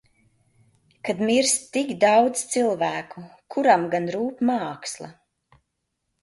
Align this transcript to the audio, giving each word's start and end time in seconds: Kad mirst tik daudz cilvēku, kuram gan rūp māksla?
Kad 1.09 1.19
mirst 1.27 1.61
tik 1.75 1.89
daudz 2.03 2.41
cilvēku, 2.55 3.23
kuram 3.57 3.85
gan 3.93 4.09
rūp 4.17 4.43
māksla? 4.51 5.13